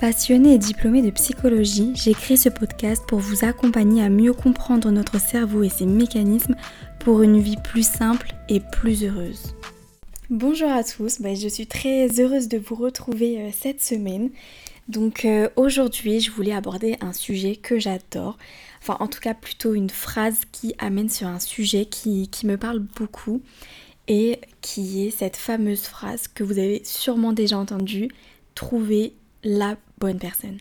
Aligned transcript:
Passionnée 0.00 0.54
et 0.54 0.58
diplômée 0.58 1.02
de 1.02 1.10
psychologie, 1.10 1.92
j'ai 1.94 2.14
créé 2.14 2.36
ce 2.36 2.48
podcast 2.48 3.04
pour 3.06 3.20
vous 3.20 3.44
accompagner 3.44 4.02
à 4.02 4.08
mieux 4.08 4.32
comprendre 4.32 4.90
notre 4.90 5.20
cerveau 5.20 5.62
et 5.62 5.68
ses 5.68 5.86
mécanismes 5.86 6.56
pour 6.98 7.22
une 7.22 7.40
vie 7.40 7.56
plus 7.56 7.86
simple 7.86 8.34
et 8.48 8.60
plus 8.60 9.04
heureuse. 9.04 9.54
Bonjour 10.30 10.70
à 10.70 10.82
tous, 10.82 11.20
bah, 11.20 11.34
je 11.34 11.48
suis 11.48 11.66
très 11.66 12.08
heureuse 12.20 12.48
de 12.48 12.58
vous 12.58 12.74
retrouver 12.74 13.38
euh, 13.38 13.50
cette 13.52 13.80
semaine. 13.80 14.30
Donc 14.88 15.24
euh, 15.24 15.48
aujourd'hui, 15.56 16.20
je 16.20 16.32
voulais 16.32 16.52
aborder 16.52 16.96
un 17.00 17.12
sujet 17.12 17.56
que 17.56 17.78
j'adore, 17.78 18.36
enfin 18.82 18.96
en 19.00 19.06
tout 19.06 19.20
cas 19.20 19.34
plutôt 19.34 19.74
une 19.74 19.90
phrase 19.90 20.40
qui 20.50 20.74
amène 20.78 21.08
sur 21.08 21.28
un 21.28 21.40
sujet 21.40 21.86
qui, 21.86 22.28
qui 22.28 22.46
me 22.46 22.56
parle 22.56 22.80
beaucoup 22.80 23.42
et 24.08 24.40
qui 24.60 25.06
est 25.06 25.10
cette 25.10 25.36
fameuse 25.36 25.84
phrase 25.84 26.26
que 26.28 26.42
vous 26.42 26.58
avez 26.58 26.82
sûrement 26.84 27.32
déjà 27.32 27.56
entendue, 27.56 28.08
trouver 28.54 29.14
la 29.44 29.76
bonne 29.98 30.18
personne. 30.18 30.58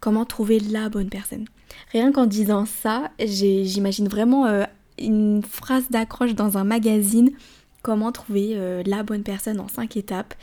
Comment 0.00 0.24
trouver 0.24 0.60
la 0.60 0.88
bonne 0.88 1.08
personne? 1.08 1.46
Rien 1.92 2.12
qu'en 2.12 2.26
disant 2.26 2.66
ça, 2.66 3.10
j'imagine 3.18 4.08
vraiment 4.08 4.46
euh, 4.46 4.64
une 4.98 5.42
phrase 5.42 5.90
d'accroche 5.90 6.34
dans 6.34 6.58
un 6.58 6.64
magazine. 6.64 7.30
Comment 7.82 8.12
trouver 8.12 8.52
euh, 8.54 8.82
la 8.84 9.02
bonne 9.02 9.22
personne 9.22 9.60
en 9.60 9.68
5 9.68 9.96
étapes? 9.96 10.34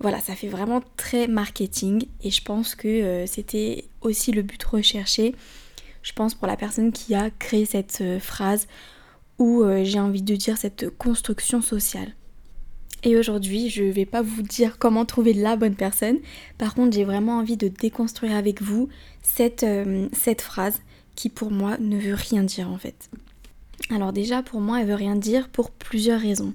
Voilà, 0.00 0.20
ça 0.20 0.34
fait 0.34 0.48
vraiment 0.48 0.82
très 0.96 1.26
marketing 1.26 2.06
et 2.22 2.30
je 2.30 2.42
pense 2.42 2.74
que 2.74 2.86
euh, 2.88 3.26
c'était 3.26 3.86
aussi 4.00 4.32
le 4.32 4.42
but 4.42 4.62
recherché. 4.62 5.34
Je 6.02 6.12
pense 6.12 6.34
pour 6.34 6.46
la 6.46 6.56
personne 6.56 6.92
qui 6.92 7.14
a 7.14 7.30
créé 7.30 7.64
cette 7.64 8.02
phrase 8.20 8.68
ou 9.38 9.64
j'ai 9.82 10.00
envie 10.00 10.22
de 10.22 10.36
dire 10.36 10.56
cette 10.56 10.96
construction 10.96 11.60
sociale. 11.60 12.14
Et 13.08 13.16
aujourd'hui, 13.16 13.70
je 13.70 13.84
ne 13.84 13.90
vais 13.90 14.04
pas 14.04 14.20
vous 14.20 14.42
dire 14.42 14.78
comment 14.78 15.06
trouver 15.06 15.32
la 15.32 15.56
bonne 15.56 15.74
personne. 15.74 16.18
Par 16.58 16.74
contre, 16.74 16.94
j'ai 16.94 17.04
vraiment 17.04 17.38
envie 17.38 17.56
de 17.56 17.68
déconstruire 17.68 18.36
avec 18.36 18.60
vous 18.60 18.90
cette, 19.22 19.62
euh, 19.62 20.10
cette 20.12 20.42
phrase 20.42 20.82
qui 21.14 21.30
pour 21.30 21.50
moi 21.50 21.78
ne 21.80 21.96
veut 21.96 22.12
rien 22.12 22.42
dire 22.42 22.68
en 22.68 22.76
fait. 22.76 23.08
Alors 23.88 24.12
déjà, 24.12 24.42
pour 24.42 24.60
moi, 24.60 24.82
elle 24.82 24.88
veut 24.88 24.94
rien 24.94 25.16
dire 25.16 25.48
pour 25.48 25.70
plusieurs 25.70 26.20
raisons. 26.20 26.52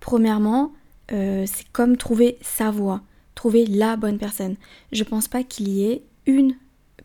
Premièrement, 0.00 0.72
euh, 1.12 1.44
c'est 1.46 1.68
comme 1.70 1.96
trouver 1.96 2.38
sa 2.40 2.72
voie, 2.72 3.00
trouver 3.36 3.64
la 3.64 3.94
bonne 3.94 4.18
personne. 4.18 4.56
Je 4.90 5.04
pense 5.04 5.28
pas 5.28 5.44
qu'il 5.44 5.68
y 5.68 5.84
ait 5.84 6.02
une 6.26 6.56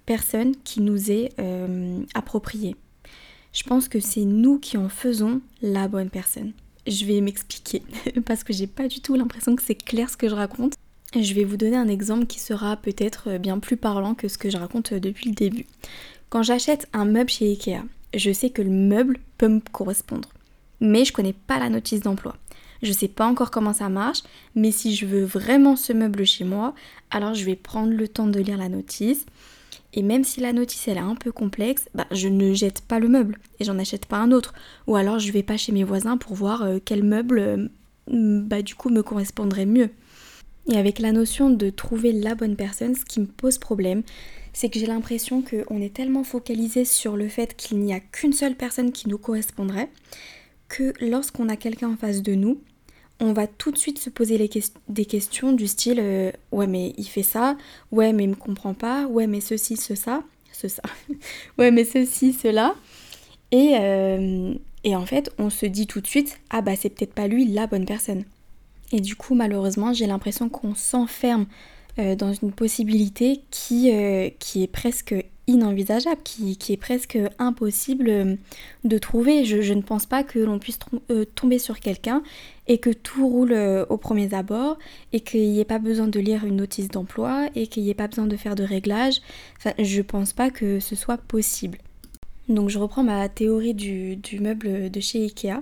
personne 0.08 0.56
qui 0.64 0.82
nous 0.82 1.12
est 1.12 1.30
euh, 1.38 2.02
appropriée. 2.16 2.76
Je 3.54 3.62
pense 3.62 3.88
que 3.88 4.00
c'est 4.00 4.26
nous 4.26 4.58
qui 4.58 4.78
en 4.78 4.90
faisons 4.90 5.42
la 5.62 5.88
bonne 5.88 6.10
personne. 6.10 6.54
Je 6.90 7.06
vais 7.06 7.22
m'expliquer 7.22 7.84
parce 8.26 8.44
que 8.44 8.52
j'ai 8.52 8.66
pas 8.68 8.88
du 8.88 9.00
tout 9.00 9.14
l'impression 9.14 9.56
que 9.56 9.62
c'est 9.62 9.76
clair 9.76 10.10
ce 10.10 10.18
que 10.18 10.28
je 10.28 10.34
raconte. 10.34 10.74
Je 11.16 11.34
vais 11.34 11.44
vous 11.44 11.56
donner 11.56 11.78
un 11.78 11.88
exemple 11.88 12.26
qui 12.26 12.40
sera 12.40 12.78
peut-être 12.78 13.38
bien 13.38 13.60
plus 13.60 13.78
parlant 13.78 14.16
que 14.16 14.28
ce 14.28 14.40
que 14.40 14.50
je 14.50 14.58
raconte 14.58 14.94
depuis 14.94 15.30
le 15.30 15.36
début. 15.36 15.68
Quand 16.30 16.44
j'achète 16.44 16.88
un 16.94 17.06
meuble 17.06 17.30
chez 17.30 17.50
Ikea, 17.52 17.84
je 18.16 18.32
sais 18.32 18.50
que 18.50 18.64
le 18.64 18.72
meuble 18.72 19.20
peut 19.38 19.48
me 19.48 19.62
correspondre. 19.72 20.30
Mais 20.82 21.06
je 21.06 21.14
connais 21.14 21.34
pas 21.34 21.60
la 21.60 21.70
notice 21.70 22.02
d'emploi. 22.02 22.36
Je 22.82 22.92
sais 22.92 23.08
pas 23.08 23.28
encore 23.28 23.52
comment 23.52 23.74
ça 23.74 23.90
marche, 23.90 24.24
mais 24.56 24.72
si 24.72 24.96
je 24.96 25.06
veux 25.06 25.24
vraiment 25.24 25.76
ce 25.76 25.94
meuble 25.94 26.26
chez 26.26 26.44
moi, 26.44 26.74
alors 27.12 27.36
je 27.36 27.46
vais 27.46 27.56
prendre 27.56 27.94
le 27.94 28.08
temps 28.08 28.28
de 28.28 28.40
lire 28.40 28.58
la 28.58 28.70
notice, 28.70 29.26
et 29.94 30.04
même 30.04 30.24
si 30.24 30.40
la 30.40 30.54
notice 30.54 30.88
elle 30.88 30.98
est 30.98 31.02
un 31.02 31.16
peu 31.16 31.32
complexe, 31.32 31.90
bah, 31.96 32.06
je 32.12 32.28
ne 32.28 32.54
jette 32.54 32.82
pas 32.82 33.00
le 33.00 33.08
meuble 33.08 33.38
et 33.60 33.64
j'en 33.64 33.80
achète 33.80 34.06
pas 34.06 34.18
un 34.18 34.32
autre. 34.32 34.54
Ou 34.88 34.96
alors 34.96 35.20
je 35.20 35.32
vais 35.32 35.44
pas 35.44 35.58
chez 35.58 35.72
mes 35.72 35.84
voisins 35.84 36.18
pour 36.18 36.36
voir 36.36 36.64
euh, 36.64 36.78
quel 36.84 37.04
meuble 37.04 37.40
euh, 37.40 37.68
bah, 38.08 38.62
du 38.62 38.76
coup 38.76 38.90
me 38.90 39.02
correspondrait 39.02 39.66
mieux. 39.66 39.90
Et 40.72 40.78
avec 40.78 41.00
la 41.00 41.12
notion 41.12 41.50
de 41.50 41.70
trouver 41.70 42.12
la 42.12 42.36
bonne 42.36 42.56
personne, 42.56 42.96
ce 42.96 43.04
qui 43.04 43.20
me 43.20 43.26
pose 43.26 43.58
problème, 43.58 44.04
c'est 44.54 44.70
que 44.70 44.80
j'ai 44.80 44.86
l'impression 44.86 45.42
qu'on 45.42 45.82
est 45.82 45.94
tellement 45.94 46.24
focalisé 46.24 46.86
sur 46.86 47.18
le 47.18 47.28
fait 47.28 47.56
qu'il 47.56 47.80
n'y 47.80 47.94
a 47.94 48.00
qu'une 48.00 48.34
seule 48.34 48.56
personne 48.56 48.92
qui 48.92 49.10
nous 49.10 49.18
correspondrait, 49.18 49.90
que 50.68 50.94
lorsqu'on 51.02 51.50
a 51.50 51.56
quelqu'un 51.56 51.90
en 51.90 51.98
face 51.98 52.22
de 52.22 52.36
nous, 52.36 52.62
on 53.20 53.34
va 53.34 53.48
tout 53.48 53.72
de 53.72 53.78
suite 53.78 54.00
se 54.00 54.10
poser 54.10 54.50
des 54.88 55.06
questions 55.06 55.52
du 55.52 55.68
style 55.68 56.00
euh, 56.00 56.32
ouais 56.52 56.68
mais 56.68 56.94
il 56.98 57.06
fait 57.06 57.24
ça, 57.24 57.58
ouais 57.92 58.14
mais 58.14 58.24
il 58.24 58.30
me 58.30 58.36
comprend 58.36 58.74
pas, 58.74 59.06
ouais 59.08 59.28
mais 59.28 59.42
ceci, 59.42 59.78
ce 59.78 59.96
ça, 59.96 60.24
ce 60.54 60.68
ça, 60.68 60.82
ouais 61.58 61.72
mais 61.72 61.86
ceci, 61.86 62.34
cela. 62.34 62.76
Et, 63.52 63.76
euh, 63.80 64.54
et 64.84 64.96
en 64.96 65.06
fait 65.06 65.32
on 65.38 65.50
se 65.50 65.66
dit 65.66 65.88
tout 65.88 66.02
de 66.02 66.08
suite 66.08 66.40
ah 66.50 66.62
bah 66.62 66.76
c'est 66.76 66.90
peut-être 66.90 67.14
pas 67.14 67.28
lui 67.28 67.46
la 67.46 67.68
bonne 67.68 67.86
personne. 67.86 68.24
Et 68.92 69.02
du 69.02 69.16
coup 69.16 69.36
malheureusement 69.36 69.94
j'ai 69.94 70.08
l'impression 70.08 70.50
qu'on 70.50 70.76
s'enferme 70.76 71.46
euh, 71.98 72.16
dans 72.16 72.32
une 72.32 72.52
possibilité 72.52 73.42
qui, 73.52 73.92
qui 74.40 74.64
est 74.64 74.72
presque 74.72 75.16
inenvisageable, 75.50 76.22
qui, 76.24 76.58
est 76.70 76.78
presque 76.78 77.18
impossible 77.40 78.10
euh, 78.10 78.36
de 78.84 78.98
trouver. 78.98 79.46
Je, 79.46 79.74
ne 79.74 79.82
pense 79.82 80.06
pas 80.06 80.24
que 80.24 80.40
l'on 80.40 80.60
puisse 80.60 80.80
euh, 81.10 81.26
tomber 81.26 81.60
sur 81.60 81.80
quelqu'un 81.80 82.24
et 82.68 82.78
que 82.78 82.92
tout 82.92 83.28
roule 83.28 83.54
euh, 83.54 83.86
au 83.90 83.98
premier 83.98 84.34
abord 84.34 84.78
et 85.12 85.20
qu'il 85.20 85.50
n'y 85.50 85.60
ait 85.60 85.66
pas 85.66 85.80
besoin 85.80 86.08
de 86.08 86.20
lire 86.20 86.46
une 86.46 86.58
notice 86.58 86.90
d'emploi 86.90 87.50
et 87.56 87.68
qu'il 87.68 87.84
n'y 87.84 87.90
ait 87.90 87.96
pas 87.96 88.08
besoin 88.08 88.28
de 88.28 88.38
faire 88.38 88.56
de 88.56 88.64
réglages. 88.64 89.22
Enfin, 89.58 89.74
je 89.80 90.02
pense 90.02 90.34
pas 90.34 90.52
que 90.52 90.80
ce 90.80 90.96
soit 90.96 91.18
possible. 91.18 91.80
Donc 92.48 92.70
je 92.70 92.80
reprends 92.80 93.04
ma 93.04 93.28
théorie 93.30 93.74
du, 93.74 94.16
du 94.16 94.40
meuble 94.40 94.90
de 94.90 95.00
chez 95.00 95.24
Ikea. 95.24 95.62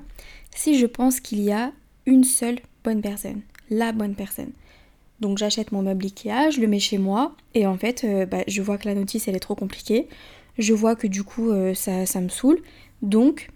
Si 0.56 0.78
je 0.78 0.86
pense 0.86 1.20
qu'il 1.20 1.42
y 1.42 1.52
a 1.52 1.72
une 2.06 2.24
seule 2.24 2.60
bonne 2.84 3.02
personne, 3.02 3.42
la 3.70 3.92
bonne 3.92 4.16
personne, 4.16 4.52
donc 5.20 5.38
j'achète 5.38 5.72
mon 5.72 5.82
meuble 5.82 6.06
Ikea, 6.06 6.52
je 6.52 6.62
le 6.62 6.68
mets 6.68 6.80
chez 6.80 6.98
moi 6.98 7.36
et 7.56 7.66
en 7.66 7.78
fait 7.78 8.04
euh, 8.04 8.26
bah, 8.26 8.44
je 8.48 8.62
vois 8.62 8.78
que 8.78 8.88
la 8.88 8.94
notice 8.94 9.28
elle 9.28 9.36
est 9.36 9.40
trop 9.40 9.56
compliquée. 9.56 10.08
Je 10.58 10.74
vois 10.74 10.96
que 10.96 11.08
du 11.08 11.24
coup 11.24 11.52
euh, 11.52 11.74
ça, 11.74 12.06
ça, 12.06 12.22
me 12.22 12.30
saoule. 12.30 12.60
Donc 13.02 13.50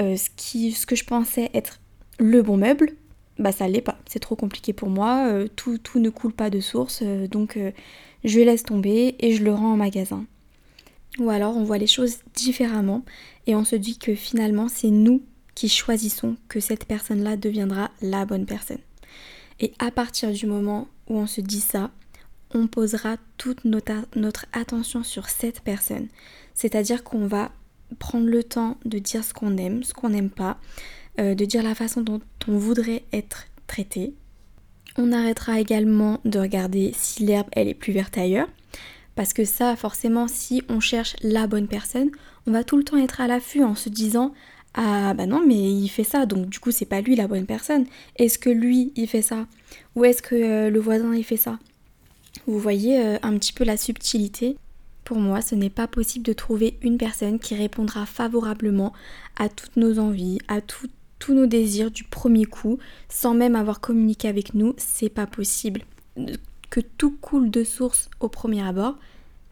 euh, 0.00 0.16
ce, 0.16 0.86
que 0.86 0.96
je 0.96 1.04
pensais 1.04 1.50
être 1.54 1.80
le 2.18 2.42
bon 2.42 2.56
meuble, 2.56 2.92
bah 3.38 3.52
ça 3.52 3.66
l'est 3.66 3.80
pas. 3.80 3.98
C'est 4.06 4.20
trop 4.20 4.36
compliqué 4.36 4.72
pour 4.72 4.90
moi. 4.90 5.30
tout, 5.56 5.78
tout 5.78 5.98
ne 5.98 6.10
coule 6.10 6.32
pas 6.32 6.50
de 6.50 6.60
source. 6.60 7.02
donc 7.02 7.58
je 8.22 8.40
laisse 8.40 8.62
tomber 8.62 9.16
et 9.18 9.32
je 9.32 9.42
le 9.42 9.52
rends 9.52 9.72
en 9.72 9.76
magasin. 9.76 10.26
Ou 11.18 11.30
alors 11.30 11.56
on 11.56 11.64
voit 11.64 11.78
les 11.78 11.86
choses 11.86 12.18
différemment 12.34 13.04
et 13.46 13.54
on 13.54 13.64
se 13.64 13.76
dit 13.76 13.98
que 13.98 14.14
finalement 14.14 14.68
c'est 14.68 14.90
nous 14.90 15.22
qui 15.54 15.68
choisissons 15.68 16.36
que 16.48 16.60
cette 16.60 16.84
personne-là 16.84 17.36
deviendra 17.36 17.90
la 18.02 18.26
bonne 18.26 18.46
personne. 18.46 18.80
Et 19.60 19.72
à 19.78 19.90
partir 19.90 20.32
du 20.32 20.46
moment 20.46 20.88
où 21.08 21.18
on 21.18 21.26
se 21.26 21.40
dit 21.40 21.60
ça, 21.60 21.90
on 22.52 22.66
posera 22.66 23.16
toute 23.36 23.64
notre, 23.64 24.46
attention 24.52 25.02
sur 25.02 25.28
cette 25.28 25.60
personne. 25.60 26.08
C'est-à-dire 26.54 27.02
qu'on 27.02 27.26
va 27.26 27.50
prendre 27.98 28.26
le 28.26 28.44
temps 28.44 28.78
de 28.84 28.98
dire 28.98 29.24
ce 29.24 29.34
qu'on 29.34 29.56
aime, 29.56 29.82
ce 29.82 29.92
qu'on 29.92 30.10
n'aime 30.10 30.30
pas, 30.30 30.58
euh, 31.18 31.34
de 31.34 31.44
dire 31.44 31.62
la 31.62 31.74
façon 31.74 32.00
dont 32.00 32.20
on 32.48 32.56
voudrait 32.56 33.04
être 33.12 33.46
traité. 33.66 34.14
On 34.96 35.12
arrêtera 35.12 35.60
également 35.60 36.20
de 36.24 36.38
regarder 36.38 36.92
si 36.94 37.24
l'herbe 37.24 37.48
elle 37.52 37.68
est 37.68 37.74
plus 37.74 37.92
verte 37.92 38.16
ailleurs. 38.16 38.48
Parce 39.16 39.32
que 39.32 39.44
ça, 39.44 39.76
forcément, 39.76 40.26
si 40.28 40.62
on 40.68 40.80
cherche 40.80 41.16
la 41.22 41.46
bonne 41.46 41.68
personne, 41.68 42.10
on 42.46 42.52
va 42.52 42.64
tout 42.64 42.76
le 42.76 42.84
temps 42.84 42.96
être 42.96 43.20
à 43.20 43.26
l'affût 43.26 43.62
en 43.62 43.74
se 43.74 43.88
disant 43.88 44.32
ah 44.74 45.14
bah 45.14 45.26
non 45.26 45.42
mais 45.46 45.54
il 45.54 45.88
fait 45.88 46.04
ça 46.04 46.26
donc 46.26 46.48
du 46.48 46.58
coup 46.58 46.72
c'est 46.72 46.84
pas 46.84 47.00
lui 47.00 47.14
la 47.14 47.28
bonne 47.28 47.46
personne. 47.46 47.86
Est-ce 48.16 48.38
que 48.38 48.50
lui 48.50 48.92
il 48.96 49.08
fait 49.08 49.22
ça? 49.22 49.46
Ou 49.94 50.04
est-ce 50.04 50.22
que 50.22 50.34
euh, 50.34 50.70
le 50.70 50.80
voisin 50.80 51.14
il 51.14 51.24
fait 51.24 51.36
ça? 51.36 51.58
Vous 52.46 52.58
voyez 52.58 53.00
euh, 53.00 53.18
un 53.22 53.38
petit 53.38 53.52
peu 53.52 53.64
la 53.64 53.76
subtilité. 53.76 54.56
Pour 55.04 55.18
moi 55.18 55.42
ce 55.42 55.54
n'est 55.54 55.70
pas 55.70 55.86
possible 55.86 56.24
de 56.24 56.32
trouver 56.32 56.76
une 56.82 56.98
personne 56.98 57.38
qui 57.38 57.54
répondra 57.54 58.04
favorablement 58.04 58.92
à 59.36 59.48
toutes 59.48 59.76
nos 59.76 59.98
envies, 59.98 60.38
à 60.48 60.60
tous 60.60 60.88
nos 61.28 61.46
désirs 61.46 61.90
du 61.90 62.04
premier 62.04 62.44
coup 62.44 62.78
sans 63.08 63.34
même 63.34 63.54
avoir 63.54 63.80
communiqué 63.80 64.28
avec 64.28 64.54
nous, 64.54 64.74
c'est 64.76 65.08
pas 65.08 65.26
possible. 65.26 65.82
Que 66.70 66.80
tout 66.80 67.16
coule 67.20 67.50
de 67.50 67.62
source 67.62 68.10
au 68.18 68.28
premier 68.28 68.66
abord, 68.66 68.96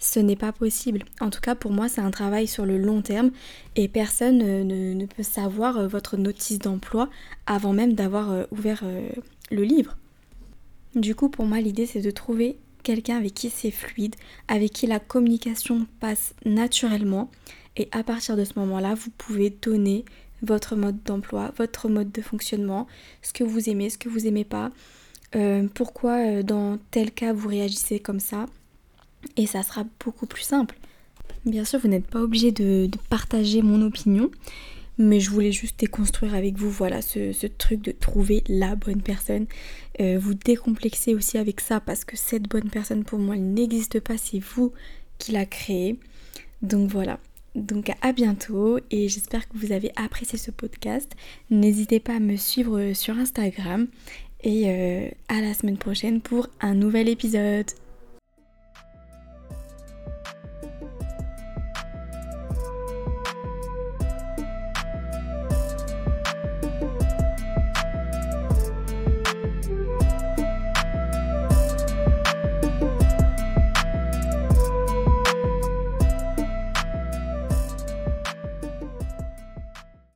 ce 0.03 0.19
n'est 0.19 0.37
pas 0.37 0.51
possible. 0.51 1.05
En 1.21 1.31
tout 1.31 1.41
cas, 1.41 1.55
pour 1.55 1.71
moi, 1.71 1.89
c'est 1.89 2.01
un 2.01 2.11
travail 2.11 2.49
sur 2.49 2.67
le 2.67 2.77
long 2.77 3.03
terme 3.03 3.31
et 3.77 3.87
personne 3.87 4.39
ne, 4.39 5.07
peut 5.07 5.23
savoir 5.23 5.79
euh, 5.79 5.87
votre 5.87 6.17
notice 6.17 6.59
d'emploi 6.59 7.09
avant 7.47 7.73
même 7.73 7.95
d'avoir 7.95 8.33
euh, 8.33 8.45
ouvert 8.51 8.81
euh, 8.83 9.09
le 9.53 9.63
livre. 9.63 9.97
Du 10.97 11.15
coup, 11.15 11.29
pour 11.29 11.47
moi, 11.47 11.61
l'idée, 11.61 11.87
c'est 11.87 12.01
de 12.01 12.11
trouver 12.11 12.59
quelqu'un 12.83 13.17
avec 13.17 13.35
qui 13.35 13.49
c'est 13.49 13.71
fluide, 13.71 14.17
avec 14.49 14.73
qui 14.73 14.89
la 14.89 14.99
communication 14.99 15.87
passe 16.01 16.35
naturellement. 16.45 17.31
Et 17.77 17.89
à 17.93 18.03
partir 18.03 18.37
de 18.37 18.45
ce 18.45 18.59
moment-là, 18.59 18.95
vous 18.95 19.11
pouvez 19.17 19.51
donner 19.51 20.05
votre 20.43 20.75
mode 20.75 21.01
d'emploi, 21.05 21.53
votre 21.57 21.89
mode 21.89 22.11
de 22.11 22.23
fonctionnement, 22.23 22.89
ce 23.23 23.33
que 23.33 23.45
vous 23.45 23.71
aimez, 23.71 23.89
ce 23.89 23.99
que 23.99 24.09
vous 24.09 24.21
n'aimez 24.21 24.45
pas, 24.45 24.73
pourquoi 25.73 26.43
dans 26.43 26.79
tel 26.91 27.13
cas 27.13 27.33
vous 27.33 27.49
réagissez 27.49 28.01
comme 28.01 28.21
ça, 28.21 28.47
et 29.37 29.47
ça 29.47 29.63
sera 29.63 29.85
beaucoup 30.05 30.27
plus 30.27 30.43
simple. 30.43 30.77
Bien 31.45 31.65
sûr, 31.65 31.81
vous 31.81 31.89
n'êtes 31.89 32.07
pas 32.07 32.21
obligé 32.21 32.53
de, 32.53 32.89
partager 33.09 33.63
mon 33.63 33.83
opinion, 33.83 34.31
mais 34.99 35.19
je 35.19 35.31
voulais 35.31 35.53
juste 35.53 35.81
déconstruire 35.81 36.35
avec 36.35 36.57
vous, 36.57 36.71
voilà, 36.71 37.03
ce, 37.03 37.47
truc 37.47 37.83
de 37.83 37.93
trouver 37.93 38.45
la 38.49 38.77
bonne 38.77 39.03
personne. 39.03 39.47
Euh, 40.01 40.19
vous 40.21 40.35
décomplexer 40.35 41.15
aussi 41.15 41.39
avec 41.39 41.61
ça 41.61 41.81
parce 41.81 42.05
que 42.05 42.17
cette 42.17 42.45
bonne 42.45 42.71
personne 42.71 43.05
pour 43.05 43.19
moi, 43.19 43.35
elle 43.35 43.53
n'existe 43.53 44.01
pas, 44.01 44.17
c'est 44.17 44.39
vous 44.39 44.73
qui 45.19 45.33
la 45.33 45.47
créée. 45.47 45.99
Donc 46.63 46.91
voilà. 46.91 47.19
Donc 47.55 47.91
à 48.01 48.13
bientôt 48.13 48.79
et 48.91 49.09
j'espère 49.09 49.47
que 49.47 49.59
vous 49.59 49.73
avez 49.73 49.93
apprécié 49.97 50.39
ce 50.39 50.51
podcast. 50.51 51.13
N'hésitez 51.51 52.01
pas 52.01 52.15
à 52.15 52.21
me 52.21 52.37
suivre 52.37 52.93
sur 52.95 53.19
Instagram 53.19 53.89
et 54.43 54.65
euh, 54.67 55.09
à 55.29 55.41
la 55.41 55.53
semaine 55.55 55.77
prochaine 55.77 56.21
pour 56.21 56.49
un 56.61 56.75
nouvel 56.75 57.09
épisode. 57.09 57.67